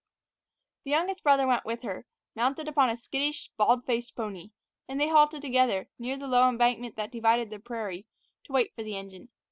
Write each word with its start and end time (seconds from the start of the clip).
The 0.83 0.89
youngest 0.89 1.21
brother 1.21 1.45
went 1.45 1.63
with 1.63 1.83
her, 1.83 2.07
mounted 2.33 2.67
upon 2.67 2.89
a 2.89 2.97
skittish, 2.97 3.51
bald 3.55 3.85
faced 3.85 4.15
pony, 4.15 4.49
and 4.87 4.99
they 4.99 5.09
halted 5.09 5.43
together, 5.43 5.89
near 5.99 6.17
the 6.17 6.27
low 6.27 6.49
embankment 6.49 6.95
that 6.95 7.11
divided 7.11 7.51
the 7.51 7.59
prairie, 7.59 8.07
to 8.45 8.51
wait 8.51 8.73
for 8.73 8.81
the 8.81 8.97
engine. 8.97 9.29